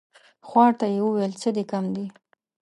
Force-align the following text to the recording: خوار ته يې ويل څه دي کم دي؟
خوار 0.47 0.71
ته 0.79 0.85
يې 0.93 1.01
ويل 1.03 1.33
څه 1.41 1.49
دي 1.55 1.63
کم 1.71 1.83
دي؟ 1.95 2.05